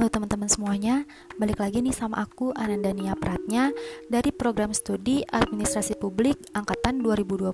Halo 0.00 0.08
teman-teman 0.16 0.48
semuanya, 0.48 1.04
balik 1.36 1.60
lagi 1.60 1.84
nih 1.84 1.92
sama 1.92 2.24
aku 2.24 2.56
Anandania 2.56 3.12
Pratnya 3.12 3.68
dari 4.08 4.32
program 4.32 4.72
studi 4.72 5.20
Administrasi 5.28 6.00
Publik 6.00 6.40
Angkatan 6.56 7.04
2020 7.04 7.52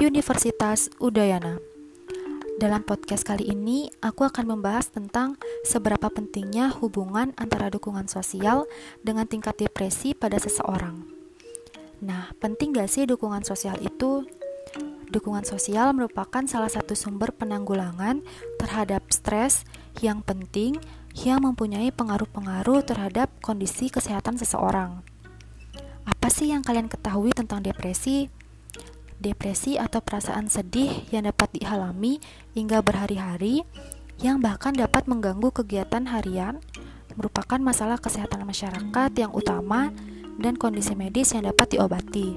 Universitas 0.00 0.88
Udayana. 0.96 1.60
Dalam 2.56 2.80
podcast 2.80 3.28
kali 3.28 3.52
ini, 3.52 3.92
aku 4.00 4.24
akan 4.24 4.56
membahas 4.56 4.88
tentang 4.88 5.36
seberapa 5.68 6.08
pentingnya 6.08 6.72
hubungan 6.80 7.36
antara 7.36 7.68
dukungan 7.68 8.08
sosial 8.08 8.64
dengan 9.04 9.28
tingkat 9.28 9.60
depresi 9.60 10.16
pada 10.16 10.40
seseorang. 10.40 11.04
Nah, 12.00 12.32
penting 12.40 12.72
gak 12.72 12.88
sih 12.88 13.04
dukungan 13.04 13.44
sosial 13.44 13.76
itu? 13.84 14.24
Dukungan 15.12 15.44
sosial 15.44 15.92
merupakan 15.92 16.40
salah 16.48 16.72
satu 16.72 16.96
sumber 16.96 17.36
penanggulangan 17.36 18.24
terhadap 18.56 19.12
stres 19.12 19.68
yang 20.00 20.24
penting 20.24 20.80
yang 21.24 21.40
mempunyai 21.40 21.88
pengaruh-pengaruh 21.88 22.84
terhadap 22.84 23.32
kondisi 23.40 23.88
kesehatan 23.88 24.36
seseorang. 24.36 25.00
Apa 26.04 26.28
sih 26.28 26.52
yang 26.52 26.60
kalian 26.60 26.92
ketahui 26.92 27.32
tentang 27.32 27.64
depresi? 27.64 28.28
Depresi 29.16 29.80
atau 29.80 30.04
perasaan 30.04 30.52
sedih 30.52 31.08
yang 31.08 31.24
dapat 31.24 31.56
dialami 31.56 32.20
hingga 32.52 32.84
berhari-hari, 32.84 33.64
yang 34.20 34.44
bahkan 34.44 34.76
dapat 34.76 35.08
mengganggu 35.08 35.48
kegiatan 35.56 36.04
harian, 36.12 36.60
merupakan 37.16 37.56
masalah 37.56 37.96
kesehatan 37.96 38.44
masyarakat 38.44 39.10
yang 39.16 39.32
utama 39.32 39.88
dan 40.36 40.60
kondisi 40.60 40.92
medis 40.92 41.32
yang 41.32 41.48
dapat 41.48 41.72
diobati. 41.72 42.36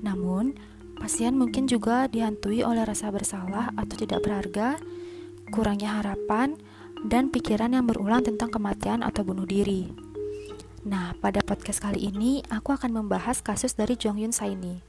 Namun, 0.00 0.54
pasien 1.02 1.34
mungkin 1.34 1.66
juga 1.66 2.06
dihantui 2.06 2.62
oleh 2.62 2.86
rasa 2.86 3.10
bersalah 3.10 3.74
atau 3.74 3.94
tidak 3.98 4.22
berharga, 4.22 4.78
kurangnya 5.50 5.98
harapan, 5.98 6.54
dan 7.06 7.32
pikiran 7.32 7.72
yang 7.72 7.88
berulang 7.88 8.20
tentang 8.20 8.52
kematian 8.52 9.00
atau 9.00 9.24
bunuh 9.24 9.48
diri. 9.48 9.88
Nah, 10.84 11.12
pada 11.20 11.44
podcast 11.44 11.80
kali 11.80 12.08
ini 12.08 12.40
aku 12.48 12.72
akan 12.72 13.04
membahas 13.04 13.44
kasus 13.44 13.76
dari 13.76 14.00
Jong 14.00 14.20
Hyun 14.20 14.32
Saini. 14.32 14.80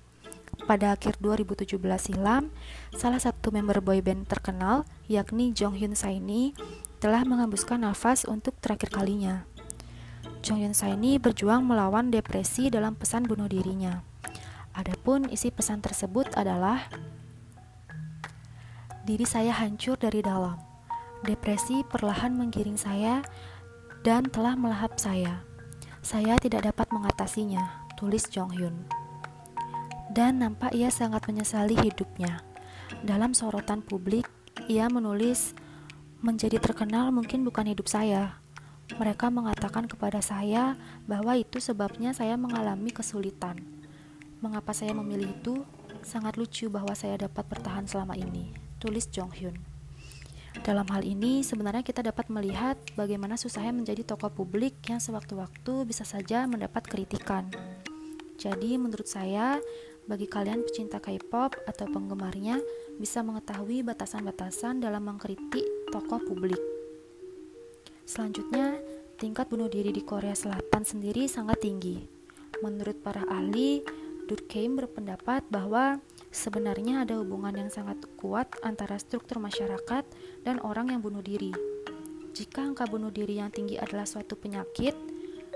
Pada 0.64 0.95
akhir 0.95 1.20
2017 1.20 1.76
silam, 2.00 2.48
salah 2.95 3.20
satu 3.20 3.52
member 3.52 3.84
boyband 3.84 4.28
terkenal, 4.28 4.88
yakni 5.12 5.52
Jong 5.52 5.76
Hyun 5.76 5.95
Saini, 5.95 6.56
telah 7.04 7.28
menghembuskan 7.28 7.84
nafas 7.84 8.23
untuk 8.23 8.56
terakhir 8.64 8.92
kalinya. 8.92 9.44
Jong 10.44 10.64
Hyun 10.64 10.76
Saini 10.76 11.20
berjuang 11.20 11.64
melawan 11.64 12.08
depresi 12.08 12.72
dalam 12.72 12.95
pesan 12.95 13.28
bunuh 13.28 13.52
dirinya. 13.52 14.04
Adapun 14.72 15.28
isi 15.28 15.52
pesan 15.52 15.84
tersebut 15.84 16.32
adalah 16.39 16.88
diri 19.04 19.28
saya 19.28 19.52
hancur 19.52 20.00
dari 20.00 20.23
dalam 20.23 20.70
Depresi 21.22 21.86
perlahan 21.86 22.33
menggiring 22.33 22.81
saya 22.81 23.22
dan 24.02 24.25
telah 24.25 24.58
melahap 24.58 24.97
saya. 24.97 25.45
Saya 26.02 26.33
tidak 26.41 26.73
dapat 26.73 26.89
mengatasinya, 26.89 27.86
tulis 27.94 28.25
Jong 28.25 28.58
Hyun. 28.58 28.73
Dan 30.09 30.42
nampak 30.42 30.73
ia 30.73 30.89
sangat 30.89 31.30
menyesali 31.30 31.77
hidupnya. 31.77 32.42
Dalam 33.05 33.38
sorotan 33.38 33.86
publik, 33.86 34.25
ia 34.66 34.89
menulis, 34.89 35.53
"Menjadi 36.25 36.58
terkenal 36.58 37.14
mungkin 37.14 37.45
bukan 37.45 37.69
hidup 37.69 37.86
saya. 37.86 38.42
Mereka 38.97 39.30
mengatakan 39.30 39.86
kepada 39.86 40.25
saya 40.25 40.73
bahwa 41.05 41.38
itu 41.38 41.61
sebabnya 41.61 42.17
saya 42.17 42.33
mengalami 42.33 42.89
kesulitan. 42.89 43.61
Mengapa 44.42 44.73
saya 44.73 44.97
memilih 44.97 45.38
itu? 45.38 45.61
Sangat 46.02 46.33
lucu 46.33 46.66
bahwa 46.66 46.97
saya 46.97 47.14
dapat 47.30 47.45
bertahan 47.45 47.86
selama 47.86 48.17
ini." 48.17 48.58
Tulis 48.81 49.05
Jong 49.14 49.38
Hyun. 49.38 49.81
Dalam 50.60 50.84
hal 50.92 51.08
ini, 51.08 51.48
sebenarnya 51.48 51.80
kita 51.80 52.04
dapat 52.04 52.28
melihat 52.28 52.76
bagaimana 53.00 53.40
susahnya 53.40 53.72
menjadi 53.72 54.04
tokoh 54.04 54.28
publik 54.28 54.76
yang 54.92 55.00
sewaktu-waktu 55.00 55.88
bisa 55.88 56.04
saja 56.04 56.44
mendapat 56.44 56.84
kritikan. 56.84 57.48
Jadi, 58.36 58.76
menurut 58.76 59.08
saya, 59.08 59.64
bagi 60.11 60.28
kalian 60.28 60.67
pecinta 60.67 61.00
K-pop 61.00 61.56
atau 61.64 61.88
penggemarnya, 61.88 62.60
bisa 63.00 63.23
mengetahui 63.23 63.88
batasan-batasan 63.88 64.84
dalam 64.84 65.08
mengkritik 65.08 65.64
tokoh 65.88 66.20
publik. 66.20 66.60
Selanjutnya, 68.04 68.76
tingkat 69.16 69.48
bunuh 69.48 69.72
diri 69.72 69.95
di 69.95 70.04
Korea 70.04 70.36
Selatan 70.36 70.84
sendiri 70.84 71.32
sangat 71.32 71.64
tinggi. 71.64 72.04
Menurut 72.60 73.00
para 73.00 73.23
ahli, 73.32 73.80
Durkheim 74.28 74.76
berpendapat 74.76 75.48
bahwa 75.48 76.04
Sebenarnya 76.31 77.03
ada 77.03 77.19
hubungan 77.19 77.52
yang 77.52 77.67
sangat 77.67 78.08
kuat 78.15 78.47
antara 78.64 78.95
struktur 78.95 79.43
masyarakat 79.43 80.08
dan 80.47 80.64
orang 80.64 80.95
yang 80.95 81.03
bunuh 81.03 81.19
diri. 81.19 81.52
Jika 82.31 82.64
angka 82.64 82.87
bunuh 82.87 83.11
diri 83.11 83.43
yang 83.43 83.52
tinggi 83.52 83.75
adalah 83.75 84.08
suatu 84.08 84.39
penyakit, 84.39 84.95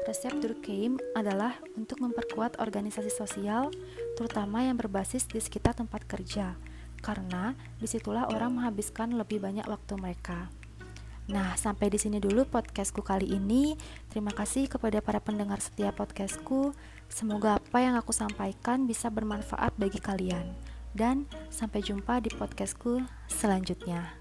resep 0.04 0.36
Durkheim 0.44 1.00
adalah 1.16 1.56
untuk 1.80 2.04
memperkuat 2.04 2.60
organisasi 2.60 3.08
sosial, 3.08 3.72
terutama 4.20 4.68
yang 4.68 4.76
berbasis 4.76 5.24
di 5.32 5.40
sekitar 5.40 5.80
tempat 5.80 6.04
kerja, 6.04 6.60
karena 7.00 7.56
di 7.80 7.88
situlah 7.88 8.28
orang 8.28 8.60
menghabiskan 8.60 9.16
lebih 9.16 9.40
banyak 9.40 9.64
waktu 9.72 9.96
mereka. 9.96 10.52
Nah, 11.26 11.58
sampai 11.58 11.90
di 11.90 11.98
sini 11.98 12.22
dulu 12.22 12.46
podcastku 12.46 13.02
kali 13.02 13.34
ini. 13.34 13.74
Terima 14.14 14.30
kasih 14.30 14.70
kepada 14.70 15.02
para 15.02 15.18
pendengar 15.18 15.58
setia 15.58 15.90
podcastku. 15.90 16.78
Semoga 17.10 17.58
apa 17.58 17.82
yang 17.82 17.98
aku 17.98 18.14
sampaikan 18.14 18.86
bisa 18.86 19.10
bermanfaat 19.10 19.74
bagi 19.78 19.98
kalian. 19.98 20.54
Dan 20.94 21.26
sampai 21.50 21.82
jumpa 21.82 22.22
di 22.22 22.30
podcastku 22.32 23.04
selanjutnya. 23.28 24.16